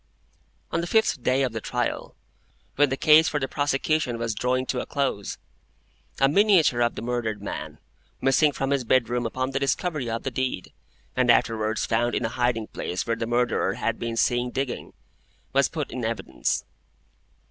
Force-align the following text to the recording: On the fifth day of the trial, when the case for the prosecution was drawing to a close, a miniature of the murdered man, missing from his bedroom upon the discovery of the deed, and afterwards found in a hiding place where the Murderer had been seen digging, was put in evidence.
On 0.71 0.81
the 0.81 0.87
fifth 0.87 1.21
day 1.21 1.43
of 1.43 1.51
the 1.51 1.61
trial, 1.61 2.15
when 2.75 2.89
the 2.89 2.97
case 2.97 3.29
for 3.29 3.39
the 3.39 3.47
prosecution 3.47 4.17
was 4.17 4.33
drawing 4.33 4.65
to 4.65 4.79
a 4.81 4.85
close, 4.87 5.37
a 6.19 6.27
miniature 6.27 6.81
of 6.81 6.95
the 6.95 7.03
murdered 7.03 7.39
man, 7.39 7.77
missing 8.19 8.51
from 8.51 8.71
his 8.71 8.83
bedroom 8.83 9.27
upon 9.27 9.51
the 9.51 9.59
discovery 9.59 10.09
of 10.09 10.23
the 10.23 10.31
deed, 10.31 10.73
and 11.15 11.29
afterwards 11.29 11.85
found 11.85 12.15
in 12.15 12.25
a 12.25 12.29
hiding 12.29 12.65
place 12.65 13.05
where 13.05 13.15
the 13.15 13.27
Murderer 13.27 13.75
had 13.75 13.99
been 13.99 14.17
seen 14.17 14.49
digging, 14.49 14.93
was 15.53 15.69
put 15.69 15.91
in 15.91 16.03
evidence. 16.03 16.65